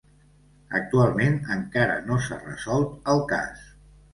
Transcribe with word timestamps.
Actualment 0.79 1.37
encara 1.57 1.99
no 2.09 2.17
s'ha 2.29 2.41
resolt 2.49 3.13
el 3.15 3.23
cas. 3.35 3.67